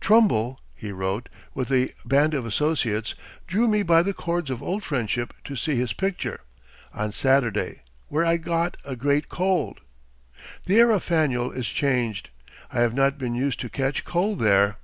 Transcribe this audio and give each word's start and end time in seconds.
"Trumbull," 0.00 0.58
he 0.74 0.90
wrote, 0.90 1.28
"with 1.54 1.70
a 1.70 1.94
band 2.04 2.34
of 2.34 2.44
associates, 2.44 3.14
drew 3.46 3.68
me 3.68 3.84
by 3.84 4.02
the 4.02 4.12
cords 4.12 4.50
of 4.50 4.60
old 4.60 4.82
friendship 4.82 5.32
to 5.44 5.54
see 5.54 5.76
his 5.76 5.92
picture, 5.92 6.40
on 6.92 7.12
Saturday, 7.12 7.82
where 8.08 8.24
I 8.24 8.38
got 8.38 8.76
a 8.84 8.96
great 8.96 9.28
cold. 9.28 9.80
The 10.66 10.80
air 10.80 10.90
of 10.90 11.04
Faneuil 11.04 11.52
is 11.52 11.68
changed. 11.68 12.30
_I 12.72 12.78
have 12.80 12.94
not 12.94 13.18
been 13.18 13.36
used 13.36 13.60
to 13.60 13.68
catch 13.70 14.04
cold 14.04 14.40
there. 14.40 14.78